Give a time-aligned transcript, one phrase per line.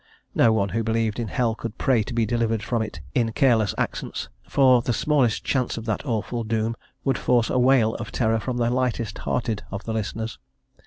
[0.33, 3.75] No one who believed in hell could pray to be delivered from it in careless
[3.77, 8.39] accents, for the smallest chance of that awful doom would force a wail of terror
[8.39, 10.39] from the lightest hearted of the listeners.